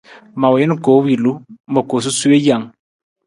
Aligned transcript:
Ma 0.39 0.47
wiin 0.53 0.73
koowilu, 0.85 1.33
ma 1.73 1.81
koo 1.89 2.03
sasuwe 2.05 2.37
jang. 2.45 2.65